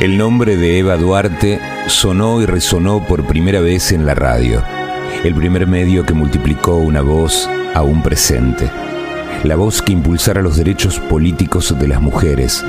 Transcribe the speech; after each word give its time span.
El 0.00 0.18
nombre 0.18 0.58
de 0.58 0.78
Eva 0.78 0.98
Duarte 0.98 1.58
sonó 1.86 2.42
y 2.42 2.46
resonó 2.46 3.02
por 3.06 3.26
primera 3.26 3.60
vez 3.60 3.92
en 3.92 4.04
la 4.04 4.14
radio, 4.14 4.62
el 5.24 5.34
primer 5.34 5.66
medio 5.66 6.04
que 6.04 6.12
multiplicó 6.12 6.76
una 6.76 7.00
voz 7.00 7.48
aún 7.74 8.02
presente, 8.02 8.70
la 9.42 9.56
voz 9.56 9.80
que 9.80 9.94
impulsara 9.94 10.42
los 10.42 10.58
derechos 10.58 11.00
políticos 11.00 11.74
de 11.78 11.88
las 11.88 12.02
mujeres, 12.02 12.62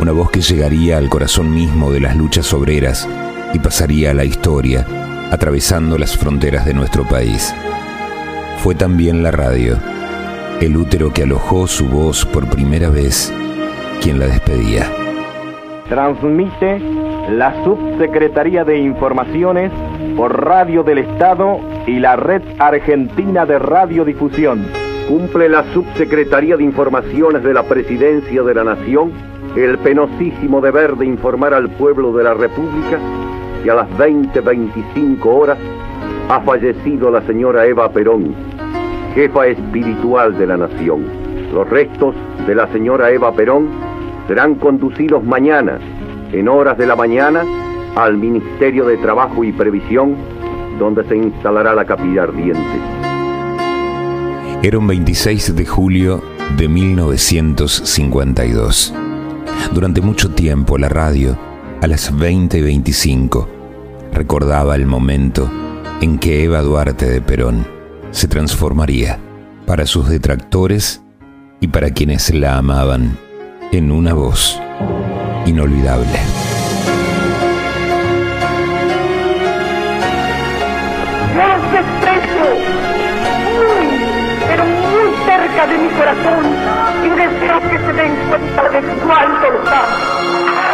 una 0.00 0.10
voz 0.10 0.32
que 0.32 0.40
llegaría 0.40 0.98
al 0.98 1.08
corazón 1.08 1.54
mismo 1.54 1.92
de 1.92 2.00
las 2.00 2.16
luchas 2.16 2.52
obreras 2.52 3.08
y 3.54 3.60
pasaría 3.60 4.10
a 4.10 4.14
la 4.14 4.24
historia, 4.24 4.84
atravesando 5.30 5.96
las 5.98 6.16
fronteras 6.16 6.66
de 6.66 6.74
nuestro 6.74 7.06
país. 7.06 7.54
Fue 8.58 8.74
también 8.74 9.22
la 9.22 9.30
radio, 9.30 9.78
el 10.60 10.76
útero 10.76 11.12
que 11.12 11.22
alojó 11.22 11.68
su 11.68 11.86
voz 11.86 12.26
por 12.26 12.48
primera 12.48 12.90
vez, 12.90 13.32
quien 14.02 14.18
la 14.18 14.26
despedía. 14.26 15.05
Transmite 15.88 16.80
la 17.30 17.64
Subsecretaría 17.64 18.64
de 18.64 18.78
Informaciones 18.78 19.70
por 20.16 20.44
Radio 20.44 20.82
del 20.82 20.98
Estado 20.98 21.60
y 21.86 21.98
la 21.98 22.16
Red 22.16 22.42
Argentina 22.58 23.46
de 23.46 23.58
Radiodifusión. 23.58 24.66
Cumple 25.08 25.48
la 25.48 25.62
Subsecretaría 25.72 26.56
de 26.56 26.64
Informaciones 26.64 27.44
de 27.44 27.54
la 27.54 27.62
Presidencia 27.62 28.42
de 28.42 28.54
la 28.54 28.64
Nación 28.64 29.12
el 29.56 29.78
penosísimo 29.78 30.60
deber 30.60 30.96
de 30.96 31.06
informar 31.06 31.54
al 31.54 31.70
pueblo 31.70 32.12
de 32.12 32.24
la 32.24 32.34
República 32.34 32.98
que 33.62 33.70
a 33.70 33.74
las 33.74 33.88
20.25 33.90 35.24
horas 35.24 35.58
ha 36.28 36.40
fallecido 36.40 37.10
la 37.10 37.22
señora 37.22 37.64
Eva 37.64 37.88
Perón, 37.90 38.34
jefa 39.14 39.46
espiritual 39.46 40.36
de 40.36 40.46
la 40.46 40.56
nación. 40.56 41.06
Los 41.54 41.68
restos 41.70 42.14
de 42.46 42.54
la 42.54 42.66
señora 42.68 43.10
Eva 43.10 43.32
Perón 43.32 43.68
serán 44.26 44.56
conducidos 44.56 45.22
mañana, 45.24 45.78
en 46.32 46.48
horas 46.48 46.76
de 46.78 46.86
la 46.86 46.96
mañana, 46.96 47.44
al 47.94 48.16
Ministerio 48.16 48.86
de 48.86 48.96
Trabajo 48.98 49.44
y 49.44 49.52
Previsión, 49.52 50.16
donde 50.78 51.04
se 51.04 51.16
instalará 51.16 51.74
la 51.74 51.84
capilla 51.84 52.22
ardiente. 52.24 52.60
Era 54.62 54.78
un 54.78 54.86
26 54.86 55.56
de 55.56 55.66
julio 55.66 56.22
de 56.56 56.68
1952. 56.68 58.94
Durante 59.72 60.00
mucho 60.00 60.30
tiempo 60.32 60.78
la 60.78 60.88
radio, 60.88 61.36
a 61.80 61.86
las 61.86 62.12
20.25, 62.12 63.46
recordaba 64.12 64.74
el 64.74 64.86
momento 64.86 65.48
en 66.00 66.18
que 66.18 66.42
Eva 66.44 66.62
Duarte 66.62 67.06
de 67.06 67.20
Perón 67.20 67.64
se 68.10 68.26
transformaría 68.28 69.18
para 69.66 69.84
sus 69.86 70.08
detractores 70.08 71.02
y 71.60 71.68
para 71.68 71.90
quienes 71.90 72.34
la 72.34 72.58
amaban 72.58 73.18
en 73.72 73.90
una 73.90 74.14
voz 74.14 74.60
inolvidable. 75.46 76.18
Yo 81.34 81.46
los 81.46 81.72
desprecio, 81.72 82.46
muy, 83.54 83.86
pero 84.48 84.64
muy 84.64 85.08
cerca 85.26 85.66
de 85.66 85.78
mi 85.78 85.88
corazón 85.90 86.44
y 87.04 87.08
deseo 87.08 87.60
que 87.70 87.78
se 87.78 87.92
den 87.92 88.16
cuenta 88.28 88.68
de 88.68 88.80
cuánto 89.04 89.50
los 89.50 89.68
amo. 89.68 90.65